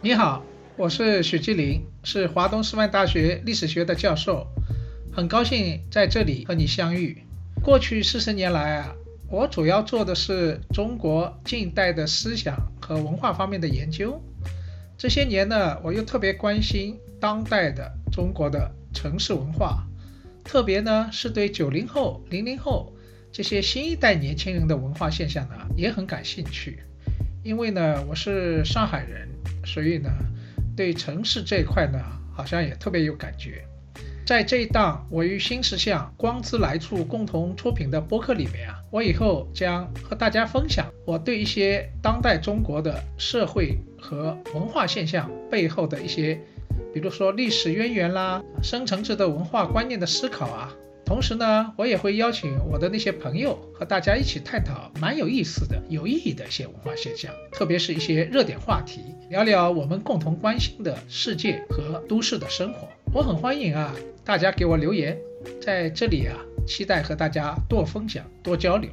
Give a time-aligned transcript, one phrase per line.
[0.00, 0.42] 你好，
[0.76, 4.46] 我是许继林，是华东师范大学历史学的教授，
[5.12, 7.24] 很高兴在这里和你相遇。
[7.62, 8.94] 过去四十年来啊，
[9.28, 14.18] 我主要做的是中国近代的思想和文化方面的研究。
[14.96, 19.84] 这些年呢，我又特别关心当代的中国的城市文化，
[20.42, 22.94] 特别呢是对九零后、零零后
[23.38, 26.80] 这些新一代年轻人的文化现象呢也很感兴趣。
[27.44, 29.28] 因为呢，我是上海人，
[29.64, 30.10] 所以呢，
[30.76, 32.00] 对城市这一块呢，
[32.34, 33.62] 好像也特别有感觉。
[34.26, 46.40] 在这一档我与新石像光之来处共同出品的播客里面啊，我以后将和大家分享我对一些当代中国的社会和文化现象背后的一些，
[46.92, 50.74] 比如说历史渊源啦、深层次的文化观念的思考啊。
[51.08, 59.00] 同时呢，我也会邀请我的那些朋友和大家一起探讨蛮有意思的、有意义的一些文化现象，特别是一些热点话题，
[59.30, 62.86] 聊聊我们共同关心的世界和都市的生活。
[63.14, 65.16] 我很欢迎啊，大家给我留言，
[65.62, 66.36] 在这里啊，
[66.66, 68.90] 期待和大家多分享、多交流。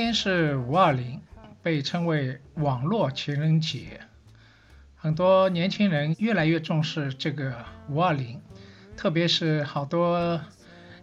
[0.00, 1.20] 今天是五二零，
[1.62, 4.00] 被称为网络情人节。
[4.96, 8.40] 很多年轻人越来越重视这个五二零，
[8.96, 10.40] 特别是好多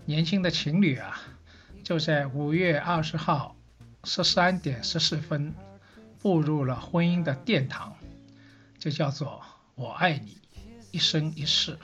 [0.06, 1.22] 年轻的情侣啊，
[1.84, 3.56] 就在五月二十号
[4.04, 5.54] 十三点十四分
[6.20, 7.95] 步入了婚姻的殿堂，
[8.80, 9.44] 就叫做
[9.78, 10.39] “我爱你，
[10.89, 11.78] 一生一世”。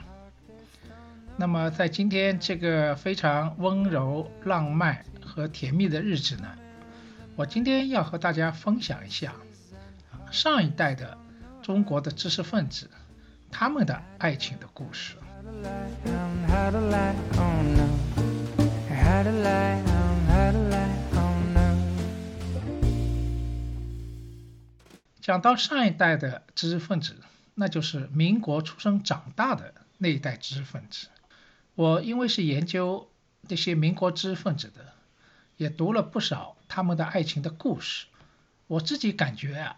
[1.38, 6.48] 那么，在今天这个非常温柔、浪漫和甜蜜的日子呢？
[7.36, 9.34] 我今天要和大家分享一下
[10.30, 11.18] 上一代的
[11.62, 12.88] 中国的知识分子
[13.50, 15.16] 他们的爱情的故事。
[25.20, 27.16] 讲到上一代的知识分子，
[27.54, 31.08] 那就是民国出生长大的那一代知识分子。
[31.74, 33.10] 我因为是研究
[33.48, 34.94] 那些民国知识分子的。
[35.56, 38.06] 也读了不少他们的爱情的故事，
[38.66, 39.76] 我自己感觉啊，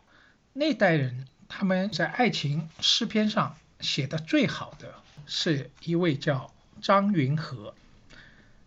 [0.55, 4.95] 那代人他们在爱情诗篇上写的最好的
[5.27, 7.75] 是一位叫张云和。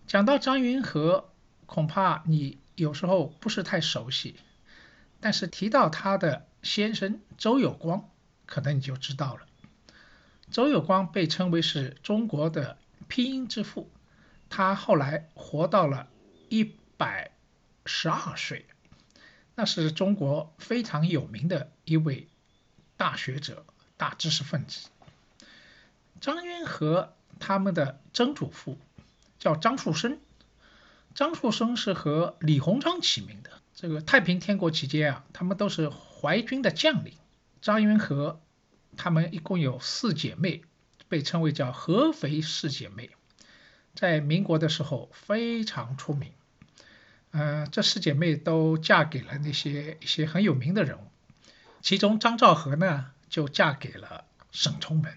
[0.06, 1.32] 讲到张云和，
[1.66, 4.36] 恐怕你有时候不是太熟悉，
[5.20, 8.08] 但是提到他的先生周有光，
[8.46, 9.42] 可能你就知道了。
[10.52, 13.90] 周有光被称为是中国的拼音之父，
[14.52, 16.08] 他后来活到了
[16.50, 16.76] 一。
[17.00, 17.32] 百
[17.92, 18.68] 十二岁，
[19.56, 22.28] 那是中国非常有名的一位
[22.98, 23.66] 大学者、
[23.98, 24.90] 大知识分子。
[26.22, 28.78] 张云和他们的曾祖父
[29.40, 30.20] 叫张树声，
[31.16, 33.50] 张树声是和李鸿章齐名的。
[33.74, 37.16] 这个太平天国期间啊，他们都是淮军的将领。
[37.60, 38.40] 张云和
[38.98, 40.62] 他们一共有四姐妹，
[41.08, 43.10] 被称为叫合肥四姐妹，
[43.96, 46.32] 在民国的时候非常出名。
[47.32, 51.02] 嗯，这四姐妹都嫁给了那些一些很有名的人物，
[51.80, 55.14] 其中张兆和呢就嫁给了沈从文。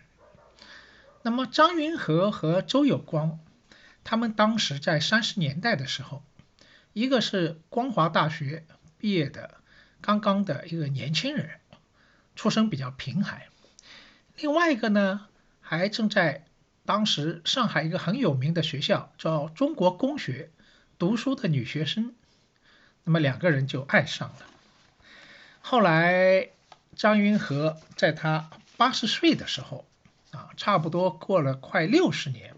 [1.22, 3.38] 那么张云和和周有光，
[4.04, 6.22] 他们当时在三十年代的时候，
[6.92, 8.66] 一个是光华大学
[8.98, 9.54] 毕业的
[10.02, 11.60] 刚刚的一个年轻人，
[12.36, 13.38] 出身比较贫寒；
[14.36, 15.28] 另外一个呢，
[15.62, 16.44] 还正在
[16.84, 20.50] 当时上海一个很有名的学校叫中国工学。
[21.02, 22.14] 读书的女学生，
[23.02, 24.36] 那么两个人就爱上了。
[25.60, 26.50] 后来，
[26.94, 29.84] 张云和在他八十岁的时候，
[30.30, 32.54] 啊，差不多过了快六十年，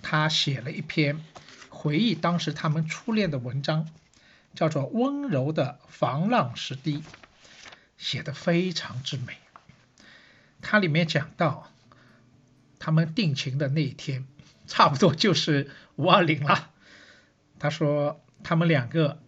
[0.00, 1.22] 他写了一篇
[1.68, 3.86] 回忆当时他们初恋的文章，
[4.54, 7.00] 叫做《温柔的防浪石堤》，
[7.98, 9.36] 写的非常之美。
[10.62, 11.70] 它里面讲到，
[12.78, 14.26] 他们定情的那一天，
[14.66, 16.70] 差不多就是五二零了。
[17.58, 19.20] 他说，他们两个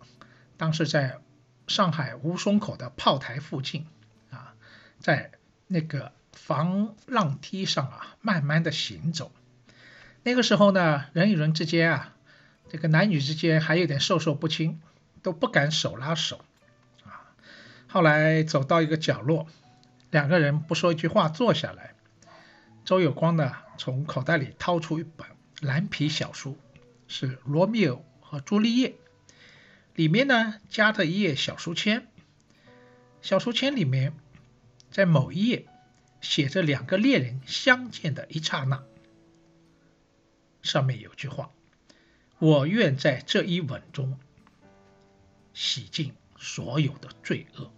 [0.56, 1.19] 当时在
[1.67, 3.87] 上海吴淞口的炮台附近
[4.31, 4.55] 啊，
[4.99, 5.32] 在
[5.67, 9.32] 那个防浪堤上啊，慢慢的行走。
[10.23, 12.15] 那个时候呢，人与人之间啊，
[12.69, 14.81] 这个男女之间还有点授受不亲，
[15.23, 16.44] 都不敢手拉手
[17.05, 17.33] 啊。
[17.88, 19.47] 后来走到一个角落，
[20.11, 21.94] 两个人不说一句话坐下来。
[22.85, 25.26] 周有光呢，从口袋里掏出一本
[25.61, 26.59] 蓝皮小书，
[27.06, 28.91] 是《罗密欧和朱丽叶》，
[29.97, 32.06] 里面呢夹着一页小书签。
[33.23, 34.15] 小书签里面，
[34.93, 35.67] 在某一页
[36.21, 38.85] 写着两个恋人相见的一刹那，
[40.62, 41.50] 上面有句话
[42.38, 44.17] ：“我愿在这一吻中
[45.53, 47.73] 洗净所有的罪恶。”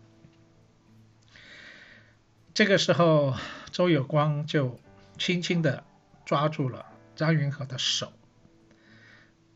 [2.53, 3.35] 这个时候，
[3.71, 4.79] 周有光就
[5.17, 5.83] 轻轻的
[6.27, 6.85] 抓住了
[7.17, 8.13] 张云和的手，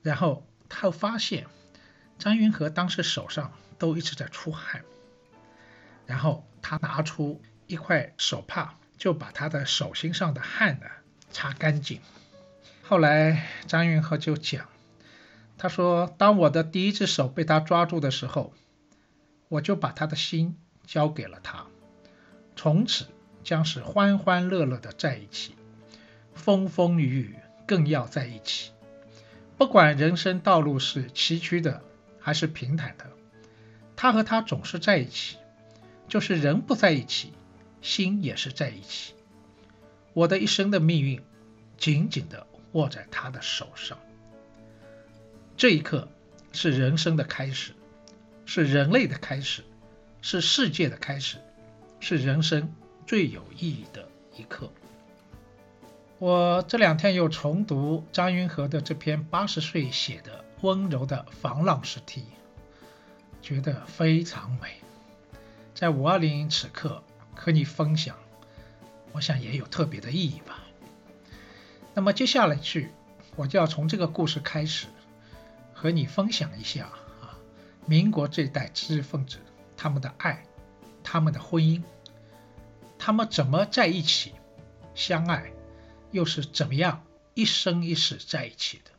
[0.00, 1.46] 然后他发现
[2.18, 4.84] 张云和当时手上都一直在出汗。
[6.06, 10.86] 然后他拿出一块手帕，就把他的手心上的汗呢
[11.30, 12.00] 擦干净。
[12.82, 14.68] 后来张云和就讲，
[15.58, 18.52] 他说：“当我的第一只手被他抓住的时候，
[19.48, 21.66] 我就把他的心交给了他，
[22.54, 23.06] 从此
[23.42, 25.56] 将是欢欢乐乐的在一起，
[26.34, 27.36] 风风雨雨
[27.66, 28.65] 更要在一起。
[29.56, 31.82] 不管人生道路是崎岖的
[32.20, 33.06] 还是平坦的，
[33.96, 35.36] 他和他总是在一起。”
[36.08, 37.32] 就是人不在一起，
[37.82, 39.14] 心也是在一起。
[40.12, 41.20] 我的一生的命运，
[41.76, 43.98] 紧紧地握在他的手上。
[45.56, 46.08] 这一刻
[46.52, 47.72] 是人生的开始，
[48.44, 49.64] 是人类的开始，
[50.22, 51.38] 是世界的开始，
[51.98, 52.72] 是人生
[53.04, 54.70] 最有意义的一刻。
[56.18, 62.24] 我这两天又重读张云和的这篇八十岁写的温柔的防浪诗题，
[63.42, 64.76] 觉得非常美。
[65.74, 67.02] 在五二零此刻
[67.34, 68.16] 和你分享，
[69.12, 70.64] 我想也有特别的意义吧。
[71.92, 72.90] 那么接下来去，
[73.36, 74.86] 我就要从这个故事开始，
[75.74, 76.86] 和你分享一下
[77.20, 77.36] 啊，
[77.84, 79.36] 民国这一代知识分子
[79.76, 80.42] 他们的爱，
[81.02, 81.82] 他们的婚姻，
[82.98, 84.32] 他们怎么在一起
[84.94, 85.52] 相爱，
[86.16, 87.04] 又是怎么样
[87.34, 88.90] 一生一世在一起的。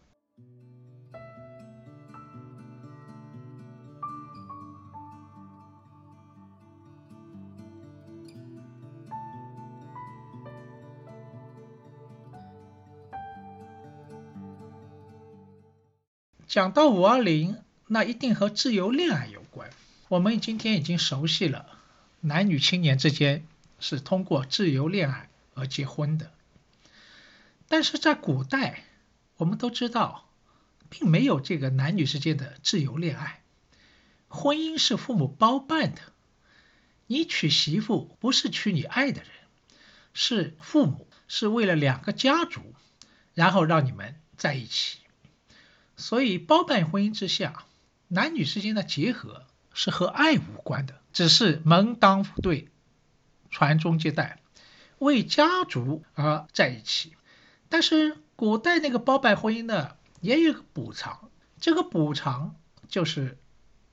[16.47, 19.69] 讲到五二零，那一定和自由恋爱有关。
[20.07, 21.65] 我们今天已经熟悉了，
[22.21, 23.43] 男女青年之间
[23.79, 26.31] 是通过自由恋爱而结婚的。
[27.67, 28.83] 但是在古代，
[29.35, 30.29] 我们都知道，
[30.89, 33.43] 并没有这个男女之间的自由恋爱。
[34.29, 36.01] 婚姻是父母包办的，
[37.07, 39.31] 你娶媳妇不是娶你爱的人，
[40.13, 42.73] 是父母是为了两个家族，
[43.33, 44.99] 然后让你们在一起。
[45.95, 47.65] 所以，包办婚姻之下，
[48.07, 52.69] 男女之间的结合是和爱无关的，只是门当户对、
[53.49, 54.41] 传宗接代、
[54.99, 57.13] 为家族而在一起。
[57.69, 61.29] 但是，古代那个包办婚姻呢，也有个补偿。
[61.59, 62.55] 这个补偿
[62.87, 63.37] 就是，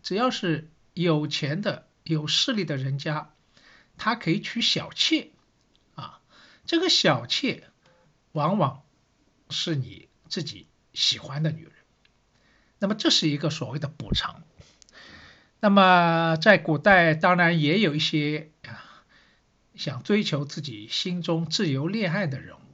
[0.02, 3.30] 只要是有钱的、有势力的人家，
[3.96, 5.30] 他可以娶小妾
[5.94, 6.20] 啊。
[6.66, 7.64] 这个小妾
[8.32, 8.82] 往往
[9.50, 11.72] 是你自己喜欢的女人。
[12.78, 14.42] 那么这是一个所谓的补偿。
[15.60, 19.02] 那么在古代，当然也有一些啊
[19.74, 22.73] 想追求自己心中自由恋爱的人物，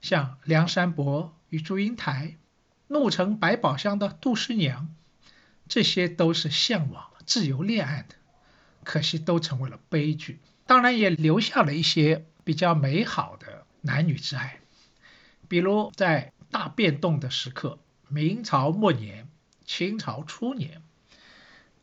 [0.00, 2.36] 像梁山伯与祝英台、
[2.88, 4.88] 怒沉百宝箱的杜十娘，
[5.68, 8.14] 这些都是向往自由恋爱的，
[8.84, 10.40] 可惜都成为了悲剧。
[10.66, 14.60] 当然也留下了一些比较美好的男女之爱，
[15.48, 17.78] 比如在大变动的时刻。
[18.12, 19.28] 明朝末年、
[19.64, 20.82] 清朝初年，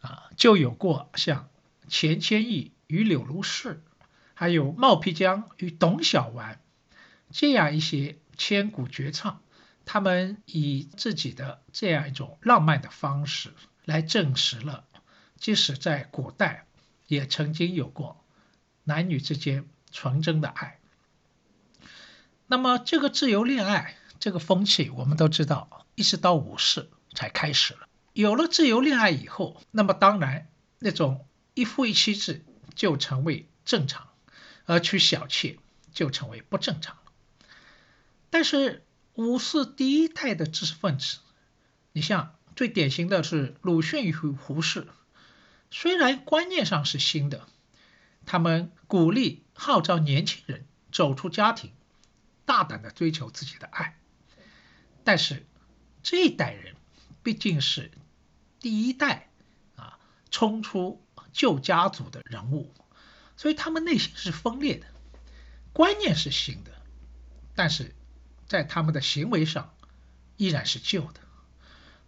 [0.02, 1.48] 啊，就有过像
[1.88, 3.82] 钱谦益与柳如是，
[4.34, 6.58] 还有冒辟疆与董小宛
[7.32, 9.42] 这样一些千古绝唱。
[9.86, 13.54] 他们以自己的这样一种浪漫的方式
[13.86, 14.84] 来证实了，
[15.38, 16.66] 即使在古代，
[17.08, 18.22] 也曾经有过
[18.84, 20.80] 男女之间纯真的爱。
[22.48, 25.86] 那么，这个自由恋爱这个风气，我们都知道。
[25.96, 27.88] 一直到五世才开始了。
[28.14, 30.48] 有了自由恋爱以后，那么当然
[30.80, 32.44] 那种一夫一妻制
[32.76, 34.10] 就成为正常，
[34.66, 35.58] 而娶小妾
[35.94, 36.98] 就成为不正常。
[38.30, 41.20] 但是五四第一代的知识分子，
[41.92, 44.88] 你像最典型的是鲁迅与胡适，
[45.72, 47.48] 虽然观念上是新的，
[48.26, 51.72] 他们鼓励号召年轻人走出家庭，
[52.46, 53.98] 大胆的追求自己的爱，
[55.04, 55.46] 但是。
[56.04, 56.76] 这一代人
[57.22, 57.92] 毕竟是
[58.62, 59.28] 第一代
[59.76, 60.00] 啊，
[60.32, 61.04] 冲出
[61.34, 62.74] 旧家族的人物，
[63.36, 64.88] 所以他们内心是分裂的，
[65.74, 66.72] 观念是新的，
[67.56, 67.94] 但是
[68.48, 69.74] 在他们的行为上
[70.38, 71.22] 依然是旧的。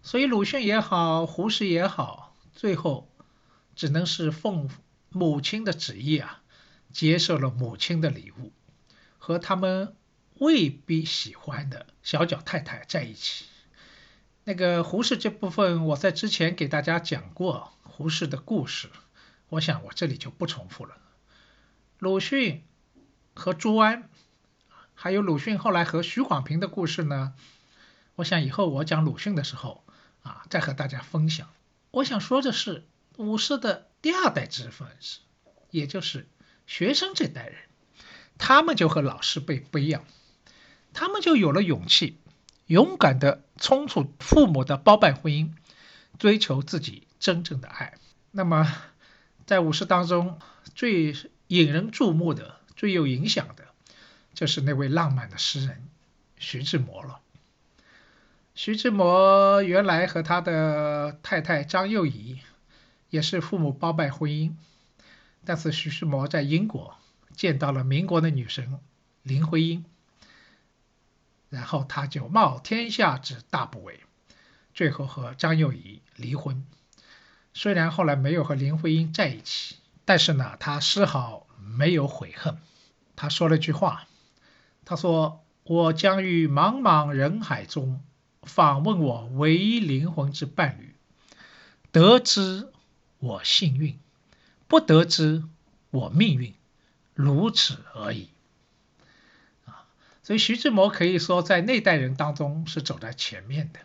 [0.01, 3.11] 所以鲁迅也好，胡适也好，最后
[3.75, 4.69] 只能是奉
[5.09, 6.41] 母亲的旨意啊，
[6.91, 8.53] 接受了母亲的礼物，
[9.17, 9.95] 和他们
[10.35, 13.45] 未必喜欢的小脚太太在一起。
[14.45, 18.89] 那个胡适这部分，我在之前给大家讲过胡适的故事，
[19.49, 20.97] 我想我这里就不重复了。
[21.99, 22.63] 鲁迅
[23.35, 24.08] 和朱安，
[25.01, 27.33] 还有鲁迅后来和徐广平的故事呢，
[28.15, 29.85] 我想以后我讲鲁迅的时候
[30.23, 31.47] 啊，再和大家分享。
[31.91, 32.83] 我想说的是，
[33.15, 35.19] 五四的第二代知识分子，
[35.71, 36.27] 也就是
[36.67, 37.55] 学生这代人，
[38.37, 40.03] 他们就和老师辈不一样，
[40.91, 42.17] 他们就有了勇气。
[42.65, 45.53] 勇敢地冲出父母的包办婚姻，
[46.17, 47.97] 追求自己真正的爱。
[48.31, 48.69] 那么，
[49.45, 50.39] 在武士当中
[50.75, 51.15] 最
[51.47, 53.68] 引人注目的、最有影响的，
[54.39, 55.83] 就是那位浪漫的诗人
[56.37, 57.19] 徐志摩了。
[58.55, 62.39] 徐志摩原来和他的太太张幼仪
[63.09, 64.53] 也是父母包办婚姻，
[65.43, 66.95] 但是徐志摩在英国
[67.35, 68.79] 见到了民国的女神
[69.23, 69.83] 林徽因。
[71.49, 73.95] 然后他就冒天下之大不韪，
[74.73, 76.65] 最后和张幼仪离婚。
[77.53, 82.57] 虽然后来没有和林徽因在一起，但是呢，他丝毫没有悔恨。
[83.17, 84.07] 他说了句话，
[84.89, 88.01] 他说：“我将于茫茫人海中
[88.41, 90.95] 访问我唯一灵魂之伴侣，
[91.91, 92.69] 得知
[93.19, 93.99] 我幸运，
[94.67, 95.43] 不得知
[95.91, 96.55] 我命运，
[97.13, 98.29] 如此而已。”
[99.69, 99.85] 啊
[100.23, 103.81] 所以徐志摩可以说在那代人当中是走在前面的，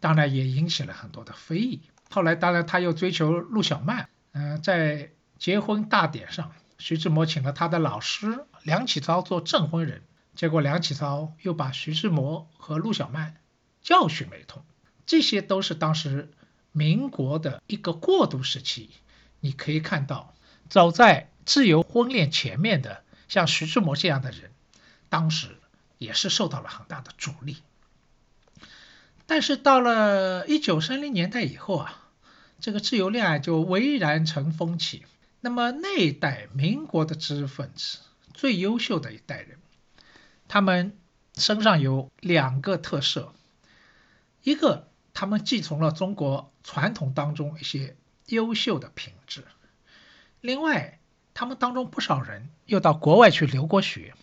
[0.00, 1.80] 当然也引起了很多的非议。
[2.10, 10.02] 后来当然他又追求陆小曼，嗯，在结婚大典上，徐志摩请了他的老师梁启超做证婚人，
[10.34, 13.36] 结果梁启超又把徐志摩和陆小曼
[13.82, 14.64] 教训了一通。
[15.06, 16.30] 这些都是当时
[16.72, 18.90] 民国的一个过渡时期，
[19.40, 20.34] 你可以看到
[20.68, 24.50] 走在自由婚恋前面的像徐志摩这样的人，
[25.08, 25.56] 当时。
[25.96, 27.58] 也是受到了很大的阻力，
[29.26, 32.10] 但是到了一九三零年代以后啊，
[32.60, 35.04] 这个自由恋爱就蔚然成风气。
[35.40, 38.00] 那么那一代民国的知识分子，
[38.34, 39.58] 最优秀的一代人，
[40.48, 40.98] 他们
[41.34, 43.34] 身上有两个特色：
[44.42, 47.96] 一个，他们继承了中国传统当中一些
[48.26, 49.42] 优秀的品质；
[50.40, 50.98] 另外，
[51.32, 54.14] 他们当中不少人又到国外去留过学。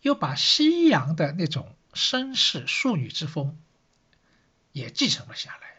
[0.00, 3.58] 又把西洋的那种绅士淑女之风
[4.70, 5.74] 也继承了下来，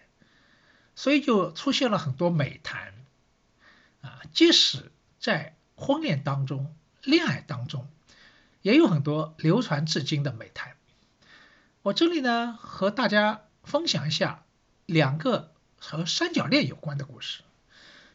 [0.94, 2.94] 所以就出现了很多美谈
[4.02, 4.20] 啊。
[4.34, 7.88] 即使在婚恋当中、恋爱当中，
[8.62, 10.74] 也有很多流传至今的美谈。
[11.82, 14.44] 我这里呢，和大家分享一下
[14.86, 17.44] 两个和三角恋有关的故事。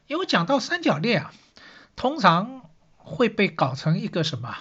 [0.06, 1.34] 因为讲到三角恋啊，
[1.96, 4.54] 通常会被搞成一个什么？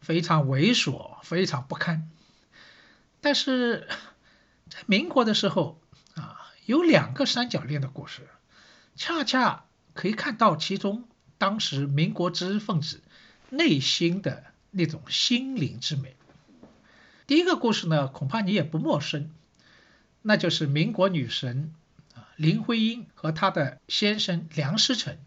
[0.00, 2.10] 非常猥琐，非常不堪。
[3.20, 3.88] 但是
[4.68, 5.80] 在民国的时候
[6.14, 8.28] 啊，有两个三角恋的故事，
[8.96, 13.02] 恰恰可以看到其中当时民国知识分子
[13.50, 14.44] 内心的
[14.78, 16.14] 那种心灵之美。
[17.26, 19.30] 第一个故事呢，恐怕你也不陌生，
[20.22, 21.74] 那就是民国女神
[22.14, 25.18] 啊林徽因和她的先生梁思成，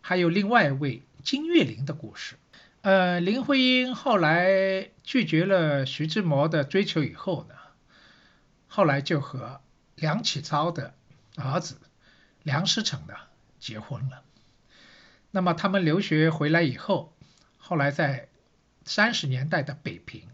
[0.00, 2.36] 还有另外一位金岳霖的故事。
[2.82, 7.54] 呃，林徽因后来拒绝了徐志摩的追求以后呢，
[8.68, 9.60] 后来就和
[9.96, 10.94] 梁启超的
[11.36, 11.76] 儿子
[12.44, 13.14] 梁思成呢
[13.58, 14.22] 结婚了。
[15.32, 17.12] 那么他们留学回来以后，
[17.56, 18.28] 后来在
[18.84, 20.28] 三十年代的北平，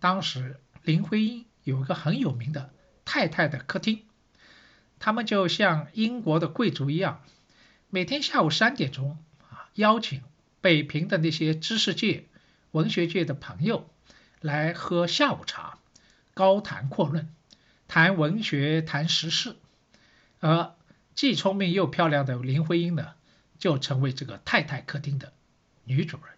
[0.00, 2.70] 当时林徽因有一个很有名的
[3.04, 4.02] 太太的客厅，
[4.98, 7.22] 他们就像英国的贵族一样，
[7.90, 9.18] 每天下午三点钟
[9.50, 10.22] 啊邀请。
[10.60, 12.24] 北平的那些知识界、
[12.72, 13.88] 文学界的朋友
[14.40, 15.78] 来喝下午茶，
[16.34, 17.32] 高谈阔论，
[17.86, 19.54] 谈文学、谈时事，
[20.40, 20.74] 而
[21.14, 23.14] 既聪明又漂亮的林徽因呢，
[23.60, 25.32] 就成为这个太太客厅的
[25.84, 26.37] 女主人。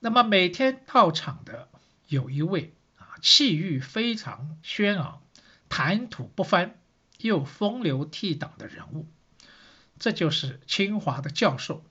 [0.00, 1.68] 那么每天到场的
[2.08, 5.22] 有一位啊，气宇非常轩昂、
[5.68, 6.80] 谈吐不凡
[7.18, 9.06] 又风流倜傥的人物，
[9.98, 11.84] 这就是清华的教授。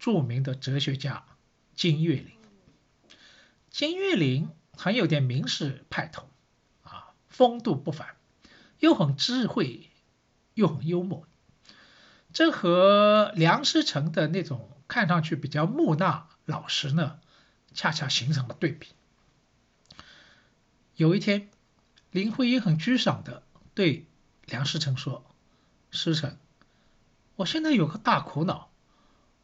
[0.00, 1.24] 著名的哲学家
[1.76, 2.32] 金岳霖，
[3.70, 6.28] 金岳霖很有点名士派头，
[6.82, 8.16] 啊，风度不凡，
[8.80, 9.88] 又很智慧，
[10.54, 11.28] 又很幽默。
[12.32, 17.20] 这和梁思成的那种看上去比较木讷老实呢，
[17.74, 18.88] 恰恰形成了对比。
[20.94, 21.48] 有一天，
[22.10, 23.42] 林徽因很沮丧的
[23.74, 24.06] 对
[24.44, 25.24] 梁思成说
[25.90, 26.36] ：“思成，
[27.36, 28.70] 我现在有个大苦恼，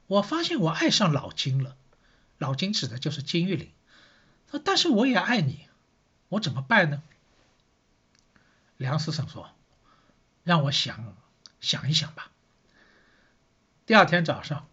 [0.06, 1.76] 我发现我爱上老金了。
[2.36, 3.72] 老金指的就是金玉玲。
[4.64, 5.68] 但是我也爱你，
[6.28, 7.02] 我怎么办呢？”
[8.76, 9.50] 梁思成说
[10.44, 11.16] ：“让我想
[11.60, 12.30] 想一想吧。”
[13.86, 14.68] 第二天早上，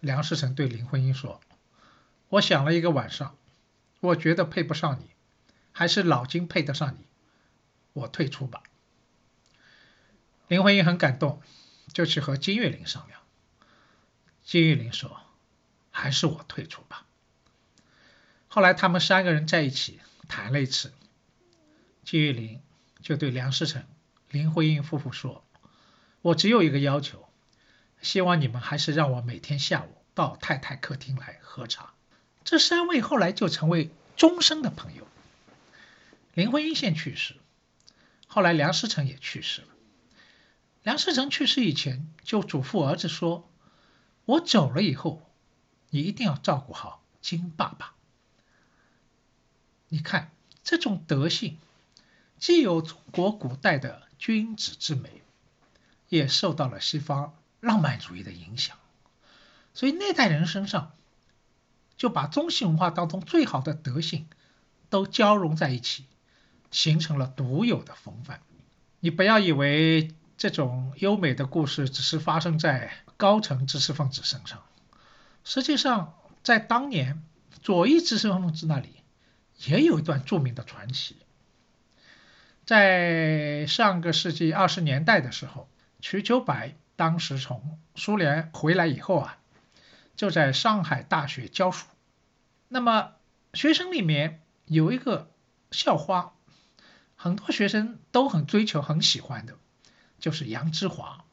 [0.00, 1.40] 梁思成对林徽因说
[2.28, 3.36] ：“我想了一个晚上，
[4.00, 5.10] 我觉得配不上你。”
[5.70, 7.06] 还是老金配得上你，
[7.92, 8.64] 我退出吧。
[10.48, 11.40] 林徽因很感动，
[11.92, 13.20] 就去和金岳霖商量。
[14.42, 15.20] 金岳霖说
[15.92, 17.06] ：“还是我退出吧。”
[18.48, 20.92] 后来他们三个人在一起谈了一次，
[22.02, 22.60] 金岳霖
[23.00, 23.84] 就对梁思成、
[24.30, 25.44] 林徽因夫妇说
[26.22, 27.28] ：“我只有一个要求，
[28.02, 31.94] 希望你们还是让我每天下午到太太客厅来喝茶。”
[32.50, 35.06] 这三位后来就成为终生的朋友。
[36.32, 37.36] 林徽因先去世，
[38.26, 39.68] 后来梁思成也去世了。
[40.82, 43.46] 梁思成去世以前就嘱咐儿子说
[44.24, 45.30] ：“我走了以后，
[45.90, 47.92] 你一定要照顾好金爸爸。”
[49.88, 50.30] 你看
[50.64, 51.58] 这种德性，
[52.38, 55.20] 既有中国古代的君子之美，
[56.08, 58.78] 也受到了西方浪漫主义的影响。
[59.74, 60.94] 所以那代人身上
[61.98, 64.26] 就把中西文化当中最好的德性
[64.88, 66.06] 都交融在一起。
[66.70, 68.42] 形成了独有的风范。
[69.00, 74.62] 你不要以为这种优美的故事只是发生在高层知识分子身上，
[75.44, 76.12] 实际上
[76.42, 77.22] 在当年
[77.62, 78.90] 左翼知识分子那里
[79.64, 81.16] 也有一段著名的传奇。
[82.66, 85.70] 在上个世纪二十年代的时候，
[86.02, 89.38] 瞿秋白当时从苏联回来以后啊，
[90.18, 91.86] 就在上海大学教书。
[92.68, 93.12] 那么
[93.54, 95.30] 学生里面有一个
[95.70, 96.34] 校花。
[97.20, 99.56] 很多学生都很追求、很喜欢的，
[100.20, 101.24] 就是杨之华。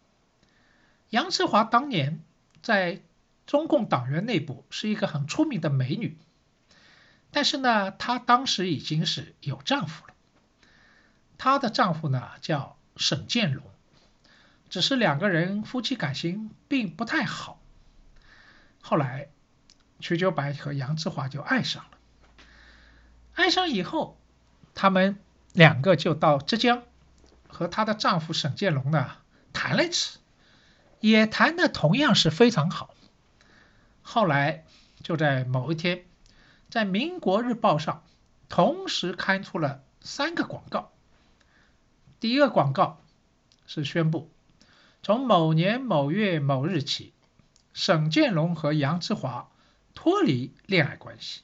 [1.11, 2.23] 杨之华当年
[2.63, 3.03] 在
[3.45, 6.17] 中共党员内部是一个很出名的美女，
[7.29, 10.15] 但是呢，她当时已经是有丈夫了。
[11.37, 13.63] 她的丈夫呢叫沈建荣，
[14.69, 17.59] 只是两个人夫妻感情并不太好。
[18.87, 19.29] 后来，
[19.99, 21.97] 瞿秋白和杨之华就爱上了。
[23.33, 24.19] 爱上以后，
[24.75, 25.17] 他们。
[25.53, 26.83] 两个就到浙江，
[27.47, 29.09] 和她的丈夫沈建龙呢
[29.53, 30.19] 谈了一次，
[30.99, 32.93] 也谈的同样是非常好。
[34.01, 34.65] 后来
[35.01, 36.03] 就在某一天，
[36.69, 38.03] 在《民国日报》上
[38.49, 40.91] 同时刊出了三个广告。
[42.19, 43.01] 第一个广告
[43.65, 44.29] 是宣布，
[45.03, 47.13] 从某年某月某日起，
[47.75, 49.51] 沈建龙和杨之华
[49.93, 51.41] 脱离恋爱关系。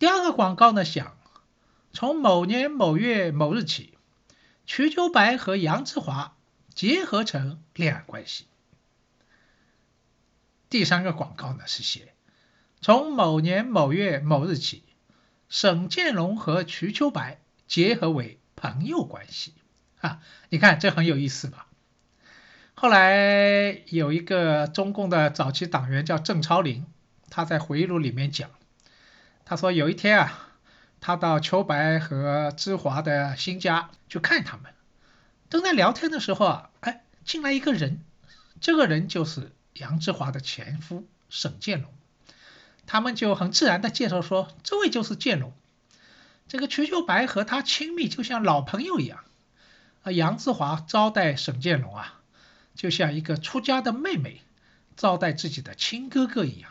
[0.00, 1.16] 第二个广告呢想。
[1.92, 3.98] 从某年某月某日起，
[4.66, 6.36] 瞿秋白和杨之华
[6.72, 8.46] 结合成恋爱关系。
[10.70, 12.14] 第三个广告呢是写，
[12.80, 14.84] 从某年某月某日起，
[15.48, 19.54] 沈建龙和瞿秋白结合为朋友关系。
[20.00, 21.67] 啊，你看这很有意思吧？
[22.80, 26.86] 后来有一个中共的早期党员叫郑超林，
[27.28, 28.50] 他在回忆录里面讲，
[29.44, 30.44] 他说有一天啊。
[31.00, 34.72] 他到秋白和芝华的新家去看他们，
[35.50, 38.00] 正在聊天的时候啊，哎，进来一个人，
[38.60, 41.90] 这个人就是杨之华的前夫沈建龙，
[42.86, 45.52] 他们就很自然的介绍说，这位就是建龙，
[46.46, 49.20] 这个瞿秋白和他亲密就像老朋友一样，
[50.02, 52.17] 而杨之华招待沈建龙啊，
[52.78, 54.40] 就像一个出家的妹妹
[54.96, 56.70] 招待自己的亲哥哥一样，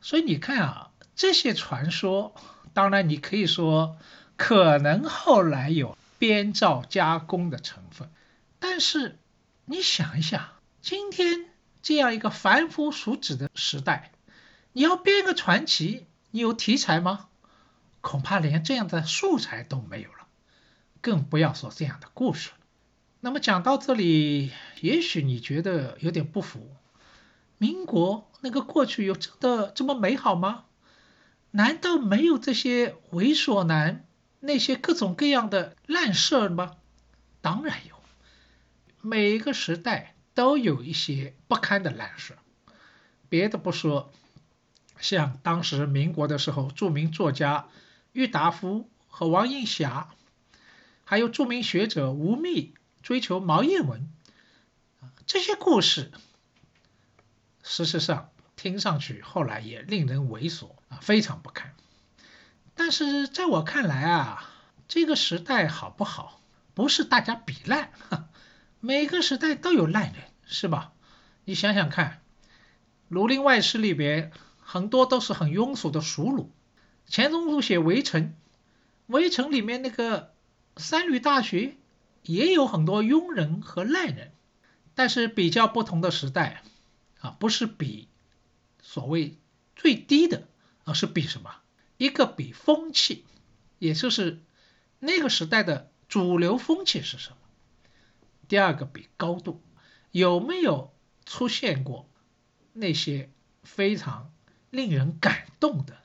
[0.00, 0.90] 所以你看啊。
[1.16, 2.34] 这些传说，
[2.72, 3.96] 当然你可以说
[4.36, 8.10] 可能后来有编造加工的成分，
[8.58, 9.16] 但是
[9.64, 10.48] 你想一想，
[10.82, 11.48] 今天
[11.82, 14.10] 这样一个凡夫俗子的时代，
[14.72, 17.28] 你要编个传奇，你有题材吗？
[18.00, 20.26] 恐怕连这样的素材都没有了，
[21.00, 22.56] 更不要说这样的故事了。
[23.24, 24.50] 那么讲到这里，
[24.82, 26.76] 也许你觉得有点不服，
[27.56, 30.66] 民国那个过去有真的这么美好吗？
[31.50, 34.04] 难道没有这些猥琐男、
[34.40, 36.76] 那些各种各样的烂事儿吗？
[37.40, 37.96] 当然有，
[39.00, 42.36] 每一个时代都有一些不堪的烂事。
[43.30, 44.12] 别的不说，
[45.00, 47.68] 像当时民国的时候，著名作家
[48.12, 50.10] 郁达夫和王映霞，
[51.04, 52.72] 还有著名学者吴宓
[53.04, 54.08] 追求毛叶文，
[55.26, 56.10] 这些故事
[57.62, 61.74] 事实上听上去后来也令人猥琐啊，非常不堪。
[62.74, 64.50] 但是在我看来啊，
[64.88, 66.40] 这个时代好不好，
[66.72, 67.92] 不是大家比烂，
[68.80, 70.92] 每个时代都有烂人，是吧？
[71.44, 72.22] 你想想看，
[73.08, 76.50] 《儒林外史》里边很多都是很庸俗的俗儒。
[77.06, 78.22] 钱钟书写《围城》，
[79.08, 80.32] 《围城》里面那个
[80.78, 81.76] 三闾大学
[82.24, 84.32] 也有很多庸人和烂人。
[84.96, 86.62] 但是比较不同的时代
[87.20, 88.08] 啊，不是比
[88.80, 89.36] 所谓
[89.74, 90.46] 最低的，
[90.84, 91.50] 而是比什么？
[91.96, 93.24] 一个比风气，
[93.78, 94.40] 也就是
[95.00, 97.36] 那个时代的主流风气是什么？
[98.46, 99.60] 第二个比高度，
[100.12, 102.08] 有没有出现过
[102.72, 103.32] 那些
[103.64, 104.32] 非常
[104.70, 105.96] 令人感动的、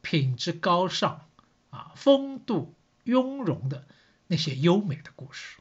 [0.00, 1.26] 品质高尚
[1.68, 3.86] 啊、风度雍容的
[4.26, 5.58] 那些优美的故事？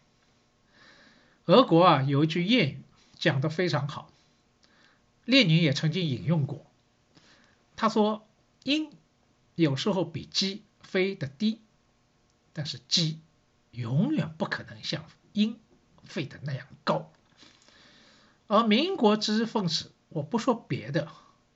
[1.45, 2.81] 俄国啊有一句谚语
[3.17, 4.09] 讲得非常好，
[5.25, 6.65] 列宁也曾经引用过。
[7.75, 8.27] 他说
[8.63, 8.91] ：“鹰
[9.55, 11.59] 有时候比鸡飞得低，
[12.53, 13.19] 但是鸡
[13.71, 15.59] 永远不可能像鹰
[16.03, 17.11] 飞得那样高。”
[18.47, 21.11] 而民国知识分子，我不说别的，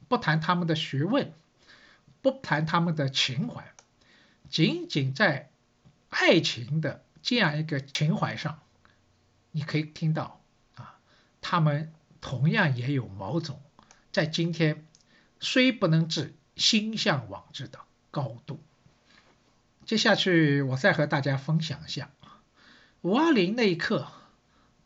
[0.08, 1.32] 不谈他们的学问，
[2.22, 3.72] 不谈他们的情怀，
[4.50, 5.52] 仅仅在
[6.10, 8.60] 爱情的这样一个情怀上。
[9.52, 10.42] 你可以听到
[10.76, 11.00] 啊，
[11.42, 13.62] 他们同样也有某种
[14.12, 14.86] 在今天
[15.40, 17.80] 虽不能至心向往之的
[18.12, 18.60] 高度。
[19.86, 22.12] 接下去我再和大家分享一下
[23.02, 24.08] 五二零那一刻，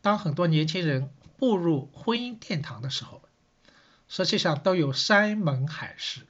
[0.00, 3.22] 当很多年轻人步入婚姻殿堂的时候，
[4.08, 6.26] 实际上都有山盟海誓，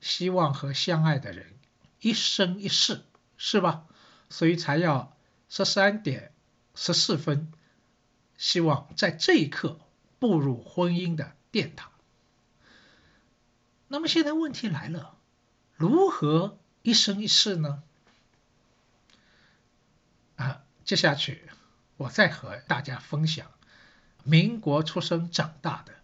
[0.00, 1.58] 希望和相爱的人
[2.00, 3.04] 一生一世，
[3.36, 3.84] 是吧？
[4.28, 5.16] 所以才要
[5.48, 6.32] 十三点
[6.74, 7.52] 十四分。
[8.36, 9.80] 希望在这一刻
[10.20, 11.90] 步入婚姻的殿堂。
[13.88, 15.18] 那么现在问题来了，
[15.74, 17.82] 如何一生一世呢？
[20.36, 21.48] 啊，接下去
[21.96, 23.50] 我再和大家分享
[24.22, 25.94] 民国出生长大的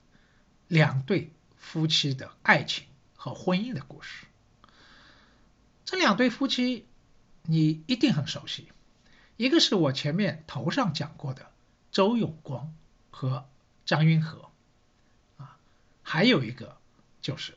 [0.66, 2.84] 两对夫妻的爱情
[3.14, 4.26] 和婚姻的故事。
[5.84, 6.88] 这两对夫妻
[7.46, 8.72] 你一定很熟悉，
[9.36, 11.50] 一个是我前面头上讲过的。
[11.90, 12.74] 周永光
[13.10, 13.48] 和
[13.84, 14.50] 张云和，
[15.36, 15.58] 啊，
[16.02, 16.76] 还有一个
[17.20, 17.56] 就是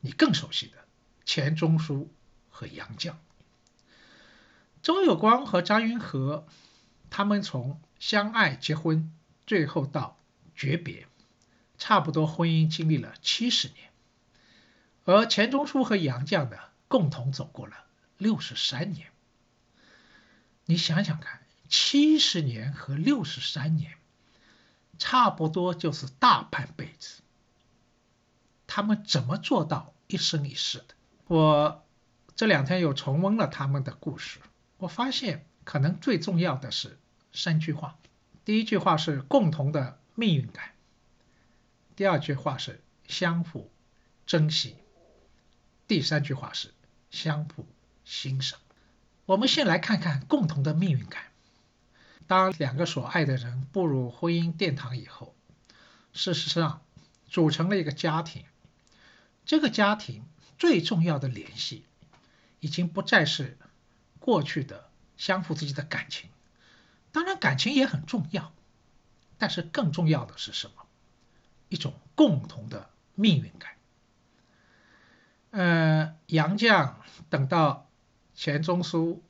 [0.00, 0.78] 你更熟悉的
[1.24, 2.10] 钱钟书
[2.50, 3.14] 和杨绛。
[4.82, 6.46] 周有光和张云和，
[7.08, 9.12] 他们从相爱结婚，
[9.46, 10.18] 最后到
[10.56, 11.06] 诀别，
[11.78, 13.90] 差不多婚姻经历了七十年，
[15.04, 16.56] 而钱钟书和杨绛呢，
[16.88, 17.84] 共同走过了
[18.22, 19.08] 六十三年。
[20.66, 21.40] 你想想看。
[21.74, 23.94] 七十年和六十三年，
[24.98, 27.22] 差不多就是大半辈子。
[28.66, 30.88] 他们怎么做到一生一世的？
[31.28, 31.82] 我
[32.36, 34.40] 这两天又重温了他们的故事，
[34.76, 36.98] 我发现可能最重要的是
[37.32, 37.96] 三句话：
[38.44, 40.74] 第一句话是共同的命运感；
[41.96, 43.70] 第二句话是相互
[44.26, 44.74] 珍惜；
[45.88, 46.74] 第三句话是
[47.10, 47.66] 相互
[48.12, 48.60] 欣赏。
[49.24, 51.22] 我们先来看看共同的命运感。
[52.26, 55.34] 当两个所爱的人步入婚姻殿堂以后，
[56.12, 56.82] 事实上
[57.26, 58.44] 组成了一个家庭。
[59.46, 60.24] 这个家庭
[60.58, 61.86] 最重要的联系，
[62.60, 63.56] 已经不再是
[64.20, 66.28] 过去的相互之间的感情。
[67.12, 68.52] 当然，感情也很重要，
[69.38, 70.86] 但是更重要的是什么？
[71.70, 73.72] 一种共同的命运感。
[75.50, 76.94] 呃，杨绛
[77.28, 77.90] 等到
[78.34, 79.22] 钱钟书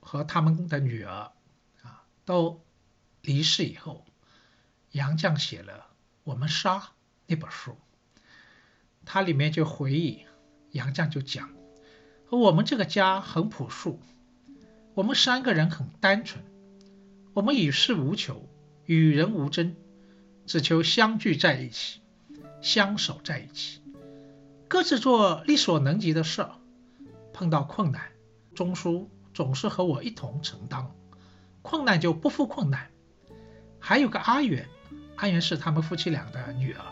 [0.00, 1.32] 和他们的女儿
[1.82, 2.04] 啊。
[2.24, 2.62] 都
[3.22, 4.04] 离世以后，
[4.90, 5.72] 杨绛写了
[6.24, 6.78] 《我们仨》
[7.26, 7.78] 那本书，
[9.06, 10.26] 他里面就回忆，
[10.72, 11.50] 杨绛就讲，
[12.28, 13.98] 我们这个家很朴素，
[14.92, 16.44] 我们三个人很单纯，
[17.32, 18.46] 我们与世无求，
[18.84, 19.74] 与人无争，
[20.44, 22.02] 只求相聚在一起，
[22.60, 23.80] 相守在一起，
[24.68, 26.56] 各自做力所能及的事儿，
[27.32, 28.12] 碰到困难，
[28.58, 30.90] 钟书总是和我一同承担。
[31.62, 32.90] 困难就不负困难，
[33.78, 34.68] 还有个阿元，
[35.14, 36.82] 阿元是他们夫妻俩的女儿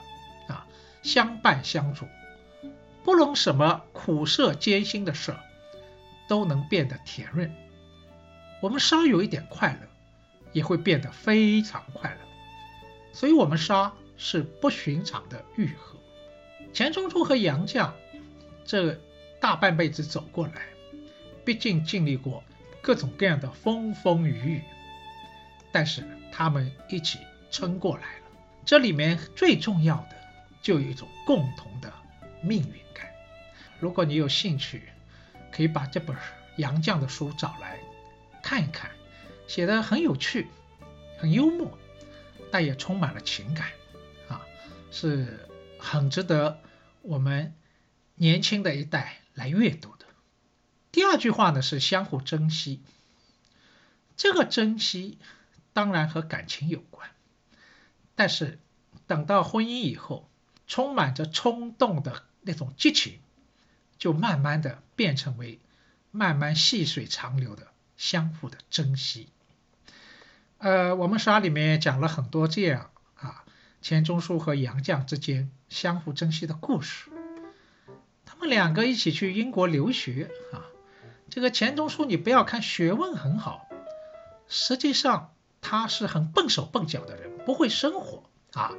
[0.46, 0.64] 啊，
[1.02, 2.06] 相伴相助，
[3.02, 5.34] 不论什么苦涩艰辛的事，
[6.28, 7.52] 都能变得甜润。
[8.62, 9.88] 我们稍有一点快乐，
[10.52, 12.20] 也会变得非常快乐。
[13.12, 15.98] 所以，我们仨是不寻常的愈合。
[16.72, 17.90] 钱钟书和杨绛
[18.64, 18.96] 这
[19.40, 20.66] 大半辈子走过来，
[21.46, 22.44] 毕竟经历过。
[22.82, 24.62] 各种各样的风风雨雨，
[25.72, 27.18] 但是他们一起
[27.50, 28.26] 撑过来了。
[28.64, 30.16] 这里面最重要的
[30.62, 31.92] 就有一种共同的
[32.42, 33.08] 命运感。
[33.80, 34.84] 如果你有兴趣，
[35.50, 36.16] 可以把这本
[36.58, 37.80] 杨绛的书找来
[38.40, 38.88] 看一看，
[39.48, 40.46] 写的很有趣，
[41.18, 41.76] 很幽默，
[42.52, 43.66] 但也充满了情感，
[44.28, 44.46] 啊，
[44.92, 46.60] 是很值得
[47.02, 47.52] 我们
[48.14, 49.95] 年轻的一代来阅读。
[50.96, 52.80] 第二句话呢是相互珍惜，
[54.16, 55.18] 这个珍惜
[55.74, 57.10] 当然和感情有关，
[58.14, 58.58] 但是
[59.06, 60.26] 等到婚姻以后，
[60.66, 63.18] 充满着冲动的那种激情，
[63.98, 65.60] 就慢慢的变成为。
[66.12, 67.66] 慢慢细水长流的
[67.98, 69.28] 相互的珍惜。
[70.56, 73.44] 呃，我们书里面讲了很多这样啊，
[73.82, 77.10] 钱钟书和杨绛之间相互珍惜的故事。
[78.24, 80.64] 他们两个一起去英国留学啊，
[81.28, 83.66] 这个钱钟书你不要看学问很好，
[84.48, 88.72] 实际上他是很笨手笨脚的人，不会生活啊。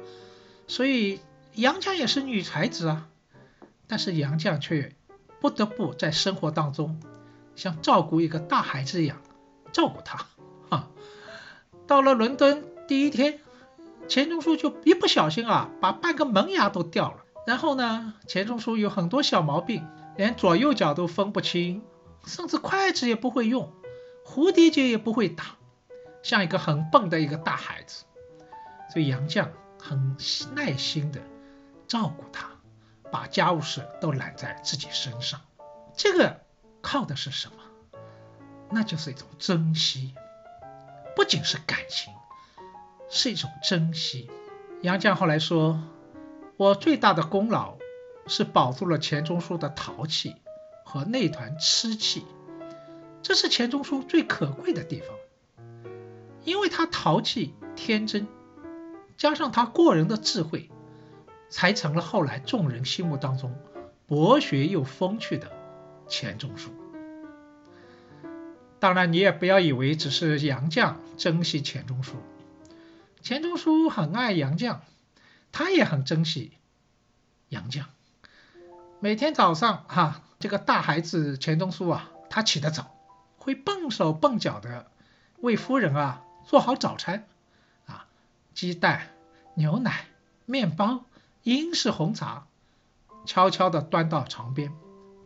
[0.66, 1.20] 所以
[1.54, 3.08] 杨绛也是女才子啊，
[3.86, 4.94] 但是杨绛却
[5.40, 7.00] 不得不在生活当中。
[7.56, 9.20] 像照顾一个大孩子一样
[9.72, 10.26] 照顾他
[10.68, 10.88] 啊！
[11.88, 13.40] 到了伦敦第一天，
[14.06, 17.24] 钱钟书就一不小心啊，把半个门牙都掉了。
[17.48, 19.84] 然后呢，钱钟书有很多小毛病，
[20.16, 21.82] 连左右脚都分不清，
[22.26, 23.72] 甚至筷子也不会用，
[24.24, 25.56] 蝴蝶结也不会打，
[26.22, 28.04] 像一个很笨的一个大孩子。
[28.92, 29.48] 所以杨绛
[29.80, 30.16] 很
[30.54, 31.20] 耐心的
[31.86, 32.50] 照顾他，
[33.10, 35.40] 把家务事都揽在自己身上。
[35.96, 36.40] 这个。
[36.80, 37.56] 靠的是什么？
[38.70, 40.14] 那就是一种珍惜，
[41.16, 42.14] 不仅是感情，
[43.10, 44.30] 是一种珍惜。
[44.82, 45.82] 杨绛后来说
[46.56, 47.76] ：“我最大的功劳
[48.28, 50.36] 是保住了钱钟书的淘气
[50.88, 52.24] 和那团痴气，
[53.22, 55.14] 这是钱钟书最可贵的地方。
[56.44, 58.26] 因为他淘气天真，
[59.18, 60.70] 加上他过人的智慧，
[61.50, 63.54] 才成了后来众人心目当中
[64.06, 65.52] 博学又风趣的。”
[66.08, 66.70] 钱钟书，
[68.78, 72.14] 当然你也不要以为只是杨绛珍惜钱钟书，
[73.20, 74.78] 钱钟书很爱杨绛，
[75.52, 76.52] 他也很珍惜
[77.50, 77.84] 杨绛。
[79.00, 82.96] 每天早上哈，这个大孩子钱钟书啊，他起得早，
[83.38, 84.90] 会笨手笨脚的
[85.38, 87.26] 为夫人啊做好早餐，
[87.86, 88.06] 啊，
[88.54, 89.10] 鸡蛋、
[89.54, 90.06] 牛奶、
[90.46, 91.04] 面包、
[91.42, 92.46] 英式红茶，
[93.26, 94.72] 悄悄地端到床边。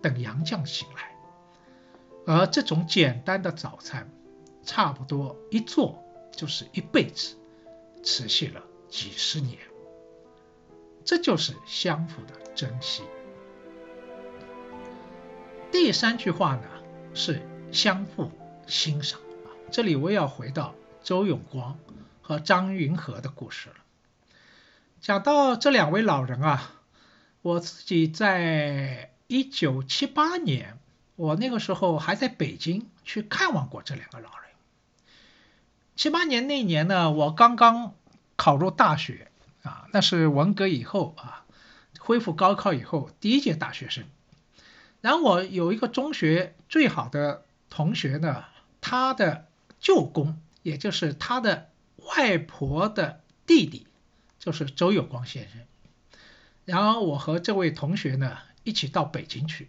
[0.03, 1.15] 等杨绛醒来，
[2.27, 4.11] 而这种简单的早餐，
[4.65, 7.37] 差不多一做就是一辈子，
[8.03, 9.57] 持续了几十年。
[11.05, 13.05] 这就是相互的珍惜。
[15.73, 16.63] 第三句话呢
[17.15, 18.31] 是相互
[18.69, 21.77] 欣赏啊，这里我要回到周永光
[22.21, 23.77] 和张云和的故事了。
[25.01, 26.73] 讲到这两位老人啊，
[27.43, 29.09] 我自己在。
[29.29, 30.79] 一九七八年，
[31.17, 34.51] 我那个时候还在北京去看望过这两个老人。
[35.97, 37.95] 七八年那年呢，我刚刚
[38.37, 39.31] 考入大学
[39.63, 41.47] 啊，那是文革以后啊，
[41.99, 44.05] 恢复高考以后第一届大学生。
[45.03, 48.47] 然后我有一个中学最好的同学呢，
[48.81, 49.47] 他的
[49.79, 53.87] 舅公，也就是他的外婆的弟弟，
[54.39, 55.61] 就是周有光先生。
[56.65, 58.39] 然后我和这位同学呢。
[58.65, 59.69] 一起到北京去，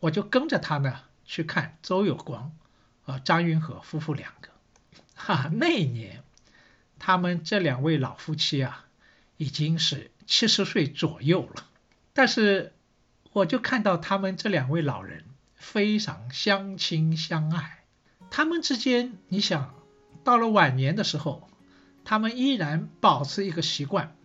[0.00, 2.52] 我就跟着他呢去看周有光
[3.00, 4.50] 和张云和夫妇两个。
[5.14, 6.22] 哈，那一年
[6.98, 8.84] 他们这两位老夫妻啊，
[9.38, 11.66] 已经是七十岁左右了。
[12.12, 12.74] 但是
[13.36, 15.22] 我就看到他们这两位老人
[15.56, 17.84] 非常相亲相爱。
[18.30, 19.74] 他们之间，你想
[20.24, 21.46] 到了晚年的时候，
[22.02, 24.16] 他们依然保持一个习惯，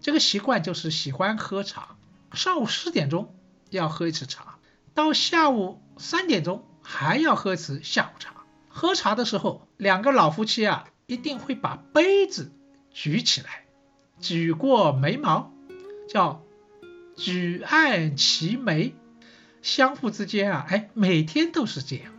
[0.00, 1.98] 这个习惯就是喜欢喝茶。
[2.32, 3.34] 上午十点钟
[3.68, 4.56] 要喝一次茶，
[4.94, 8.32] 到下午三点钟还要喝一次下午茶。
[8.70, 12.50] 喝茶的时候，两个老夫妻啊，一定会把杯子
[12.94, 13.66] 举起来，
[14.20, 15.52] 举过眉毛，
[16.08, 16.42] 叫
[17.16, 18.94] 举案齐眉。
[19.62, 22.12] 相互之间啊，哎，每天都是这样，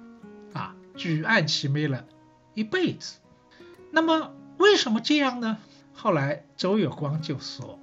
[0.54, 2.06] 啊，举案齐眉了
[2.54, 3.20] 一辈子。
[3.92, 5.58] 那么为什么这样呢？
[5.94, 7.78] 后来周有光就说。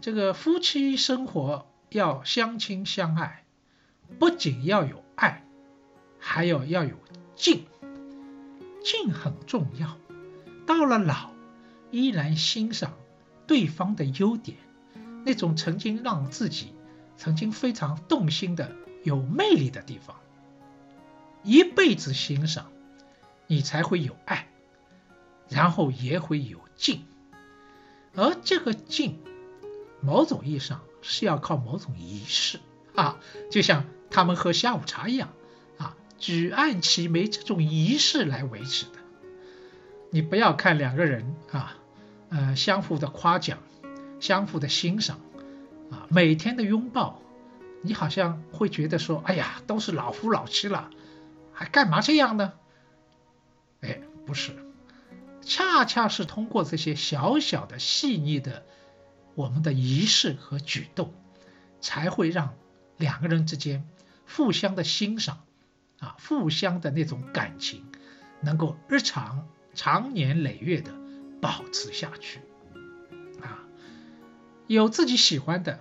[0.00, 3.44] 这个夫妻生活要相亲相爱，
[4.20, 5.44] 不仅要有爱，
[6.20, 6.96] 还要要有
[7.34, 7.66] 敬。
[8.84, 9.98] 敬很重要。
[10.64, 11.32] 到了老，
[11.90, 12.94] 依然欣赏
[13.48, 14.58] 对方的优点，
[15.24, 16.72] 那种曾经让自己
[17.16, 18.70] 曾经非常动心的
[19.02, 20.16] 有魅力的地方，
[21.42, 22.66] 一辈子欣赏，
[23.46, 24.48] 你才会有爱，
[25.48, 27.04] 然后也会有敬。
[28.14, 29.18] 而这个敬。
[30.00, 32.60] 某种意义上是要靠某种仪式
[32.94, 33.18] 啊，
[33.50, 35.30] 就像他们喝下午茶一样
[35.78, 38.98] 啊，举案齐眉这种仪式来维持的。
[40.10, 41.78] 你不要看两个人啊，
[42.28, 43.60] 呃，相互的夸奖，
[44.24, 45.20] 相互的欣赏，
[45.90, 47.20] 啊，每天的拥抱，
[47.82, 50.88] 你好像会觉得说，哎呀，都是老夫老妻了，
[51.52, 52.54] 还干嘛这样呢？
[53.82, 54.56] 哎，不是。
[55.42, 58.64] 恰恰是通过这些小小的、细腻的
[59.34, 61.12] 我们的仪式和举动，
[61.82, 62.54] 才会让
[62.96, 63.86] 两个人之间
[64.26, 65.44] 互相的欣赏，
[65.98, 67.84] 啊，互相的那种感情，
[68.40, 70.92] 能够日常、长年累月的
[71.42, 72.40] 保持下去。
[74.66, 75.80] 有自己喜欢的，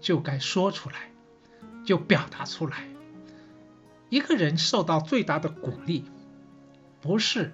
[0.00, 1.10] 就该说出来，
[1.84, 2.88] 就表达出来。
[4.08, 6.04] 一个人受到最大的鼓励，
[7.00, 7.52] 不是。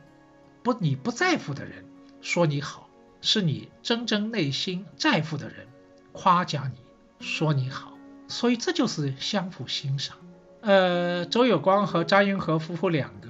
[0.63, 1.85] 不，你不在乎的人
[2.21, 5.69] 说你好，是你真正内心在乎的人
[6.13, 10.17] 夸奖你，说你好，所以这就是相互欣赏。
[10.63, 13.29] 呃，周有光和张云和夫妇两个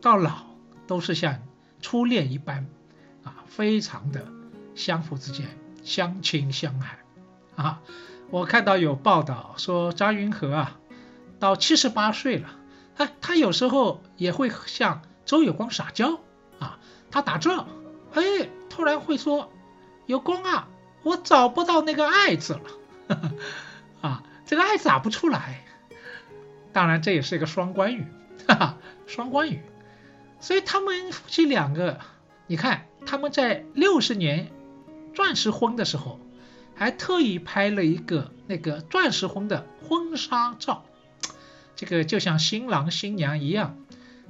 [0.00, 0.46] 到老
[0.86, 1.42] 都是像
[1.82, 2.66] 初恋一般，
[3.22, 4.26] 啊，非常的
[4.74, 5.46] 相互之间
[5.82, 6.98] 相亲相爱
[7.56, 7.80] 啊。
[8.30, 10.78] 我看到有报道说张云和啊，
[11.38, 12.48] 到七十八岁了，
[12.96, 16.20] 哎，他有时候也会向周有光撒娇。
[16.58, 16.78] 啊，
[17.10, 17.66] 他打这，
[18.14, 18.22] 哎，
[18.70, 19.50] 突然会说
[20.06, 20.68] ：“有光啊，
[21.02, 22.60] 我找不到那个爱字了。
[24.00, 25.64] ”啊，这个爱打不出来。
[26.72, 28.06] 当然，这也是一个双关语，
[28.46, 29.60] 哈哈，双关语。
[30.38, 31.98] 所以他们夫妻两个，
[32.46, 34.52] 你看他们在六十年
[35.14, 36.20] 钻石婚的时候，
[36.74, 40.84] 还特意拍了一个那个钻石婚的婚纱照，
[41.76, 43.76] 这个就像新郎新娘一样，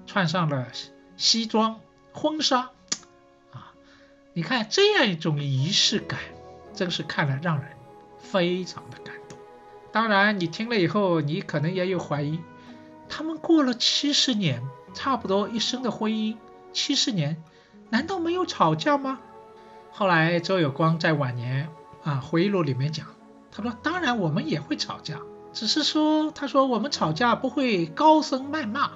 [0.06, 0.68] 穿上了
[1.16, 1.80] 西装。
[2.14, 2.68] 婚纱，
[3.52, 3.72] 啊，
[4.34, 6.20] 你看这样一种仪式感，
[6.74, 7.70] 真是看了让人
[8.18, 9.38] 非常的感动。
[9.92, 12.38] 当然，你听了以后，你可能也有怀疑：
[13.08, 16.36] 他们过了七十年，差不多一生的婚姻，
[16.74, 17.42] 七十年，
[17.88, 19.18] 难道没有吵架吗？
[19.92, 21.68] 后来周有光在晚年
[22.02, 23.06] 啊回忆录里面讲，
[23.52, 25.20] 他说：“当然我们也会吵架，
[25.52, 28.92] 只是说，他说我们吵架不会高声谩骂，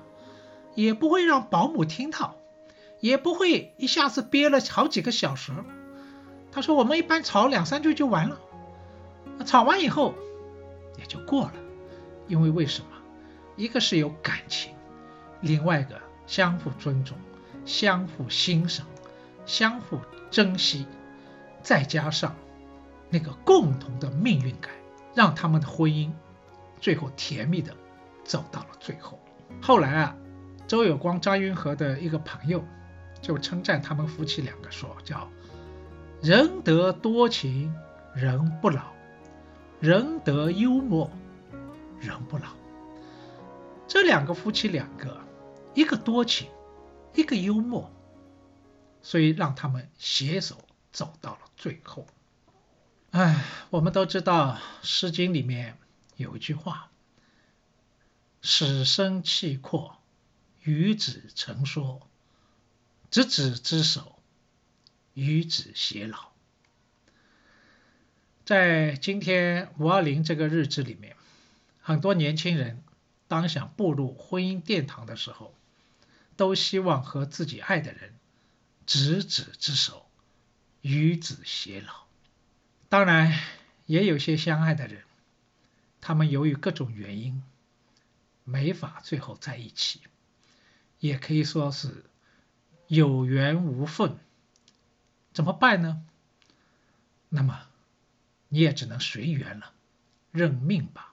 [0.75, 2.37] 也不会让保姆听到。”
[2.99, 5.53] 也不会一下子憋了好几个小时。
[6.51, 8.39] 他说：“我们一般吵两三句就完了，
[9.45, 10.15] 吵完以后
[10.99, 11.53] 也就过了。
[12.27, 12.89] 因为为什么？
[13.55, 14.73] 一个是有感情，
[15.43, 17.19] 另外一个相互尊重、
[17.67, 18.87] 相互欣赏、
[19.45, 19.99] 相互
[20.37, 20.85] 珍惜，
[21.63, 22.35] 再加上
[23.09, 24.71] 那个共同的命运感，
[25.15, 26.13] 让他们的婚姻
[26.79, 27.75] 最后甜蜜的
[28.23, 29.19] 走到了最后。
[29.63, 30.15] 后来啊，
[30.67, 32.63] 周有光、张云和的一个朋友。”
[33.23, 35.27] 就称赞他们夫妻两个说：“叫
[36.21, 37.75] 人得多情
[38.15, 38.93] 人不老，
[39.81, 41.11] 人得幽默
[41.99, 42.45] 人不老。”
[43.89, 45.19] 这两个夫妻两个，
[45.73, 46.47] 一个多情，
[47.15, 47.91] 一个幽默，
[49.07, 52.09] 所以让他们携手走到了最后。
[53.13, 55.79] 哎，我们都知道《诗经》里面
[56.17, 56.91] 有一句话
[58.43, 59.97] ：“始生契阔，
[60.65, 62.09] 与子成说。”
[63.09, 64.19] 执子之手，
[65.15, 66.33] 与子偕老。
[68.45, 71.15] 在今天五二零这个日子里面，
[71.81, 72.83] 很多年轻人
[73.29, 75.55] 当想步入婚姻殿堂的时候，
[76.37, 78.16] 都希望和自己爱的人
[78.87, 80.09] 执子之手，
[80.81, 82.07] 与子偕老。
[82.89, 83.39] 当然，
[83.85, 85.03] 也有些相爱的人，
[86.01, 87.43] 他们由于各种原因，
[88.45, 90.01] 没法最后在一起，
[91.01, 92.05] 也可以说是。
[92.89, 94.17] 有缘无分，
[95.33, 96.07] 怎么办呢？
[97.29, 97.67] 那么
[98.49, 99.73] 你也只能随缘了，
[100.31, 101.13] 认命吧。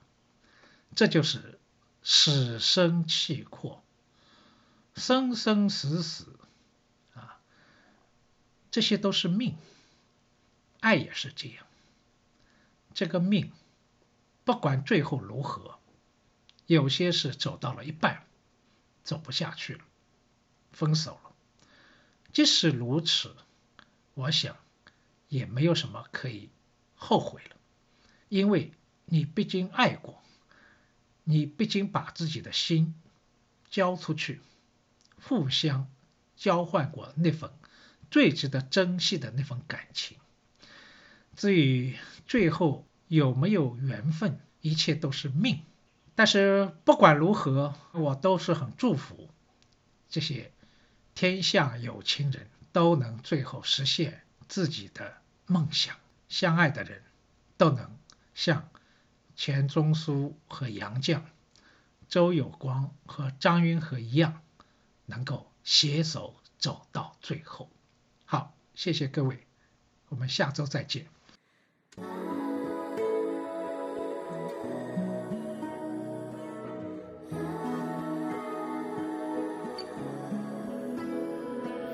[0.94, 1.58] 这就是
[2.04, 3.82] 死生契阔，
[4.94, 6.38] 生生死死，
[8.74, 9.56] 这些都是命。
[10.80, 11.64] 爱也是这样，
[12.92, 13.52] 这个命
[14.42, 15.78] 不管最后如何，
[16.66, 18.26] 有些是走到了一半，
[19.04, 19.84] 走不下去了，
[20.72, 21.32] 分手了。
[22.32, 23.36] 即使如此，
[24.14, 24.56] 我想
[25.28, 26.50] 也没有什么可以
[26.96, 27.56] 后悔了，
[28.28, 28.72] 因为
[29.04, 30.20] 你毕竟爱过，
[31.22, 33.00] 你毕竟把自己的心
[33.70, 34.40] 交出去，
[35.22, 35.88] 互相
[36.34, 37.52] 交换过那份
[38.14, 40.18] 最值得珍惜的那份感情。
[41.34, 41.96] 至于
[42.28, 45.64] 最后有没有缘分，一切都是命。
[46.14, 49.28] 但是不管如何，我都是很祝福
[50.08, 50.52] 这些。
[51.16, 55.96] 天下有情人都能最后实现自己的梦想，
[56.28, 57.02] 相爱的人
[57.56, 57.98] 都能
[58.32, 58.68] 像
[59.34, 61.22] 钱钟书和杨绛、
[62.08, 64.40] 周有光和张云和一样，
[65.06, 67.68] 能够携手走到最后。
[68.83, 69.37] 好，谢谢各位，
[70.09, 71.05] 我们下周再见。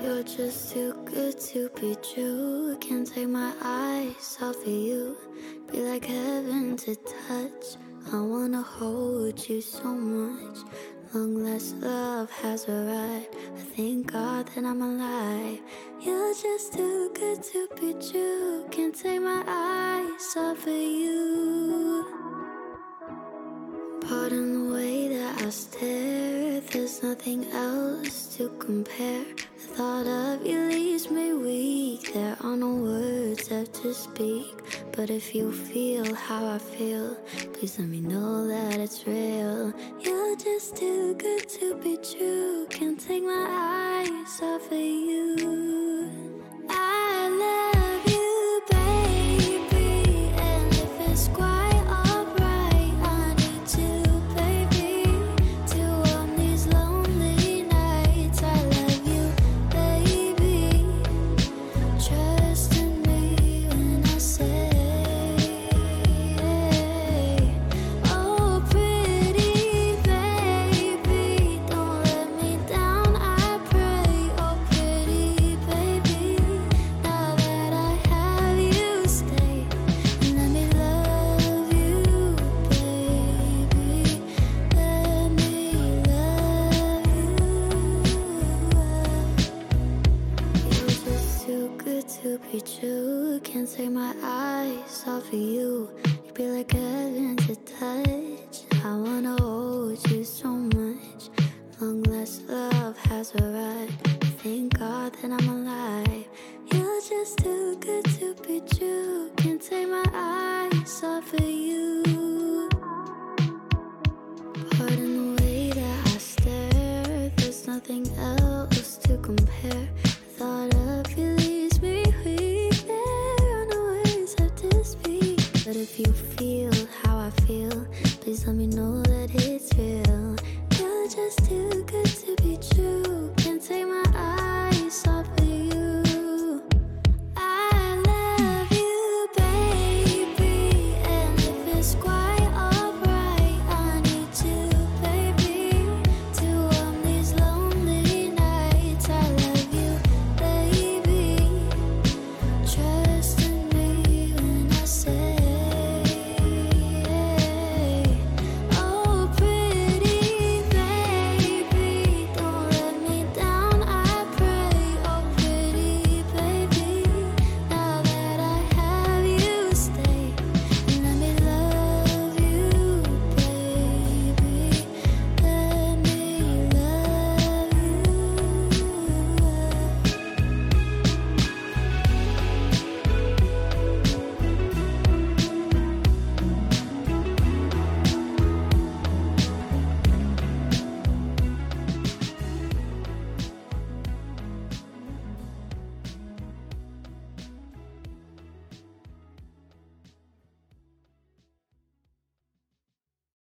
[0.02, 2.76] You're just too good to be true.
[2.78, 5.16] Can't take my eyes off of you.
[5.72, 7.76] Be like heaven to touch.
[8.12, 10.64] I wanna hold you so much.
[11.12, 13.34] Long last love has arrived.
[13.34, 15.60] I thank God that I'm alive.
[16.03, 18.65] You're just too good to be true.
[18.71, 22.03] Can't take my eyes off of you.
[24.01, 26.61] Pardon the way that I stare.
[26.61, 29.25] There's nothing else to compare.
[29.35, 32.13] The thought of you leaves me weak.
[32.15, 34.60] There are no words left to speak.
[35.01, 37.17] But if you feel how I feel,
[37.53, 39.73] please let me know that it's real.
[39.99, 42.67] You're just too good to be true.
[42.69, 46.37] Can't take my eyes off of you.
[46.69, 47.80] I love